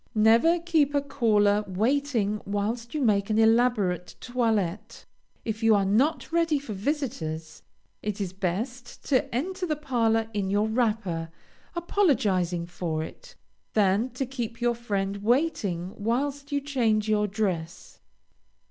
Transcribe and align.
Never 0.15 0.57
keep 0.59 0.95
a 0.95 1.01
caller 1.03 1.63
waiting 1.67 2.41
whilst 2.43 2.95
you 2.95 3.01
make 3.03 3.29
an 3.29 3.37
elaborate 3.37 4.15
toilette. 4.19 5.05
If 5.45 5.61
you 5.61 5.75
are 5.75 5.85
not 5.85 6.31
ready 6.31 6.57
for 6.57 6.73
visitors, 6.73 7.61
it 8.01 8.19
is 8.19 8.33
best 8.33 9.05
to 9.09 9.31
enter 9.35 9.67
the 9.67 9.75
parlor 9.75 10.27
in 10.33 10.49
your 10.49 10.67
wrapper, 10.67 11.29
apologizing 11.75 12.65
for 12.65 13.03
it, 13.03 13.35
than 13.73 14.09
to 14.15 14.25
keep 14.25 14.59
your 14.59 14.73
friend 14.73 15.17
waiting 15.17 15.93
whilst 15.95 16.51
you 16.51 16.61
change 16.61 17.07
your 17.07 17.27
dress. 17.27 17.99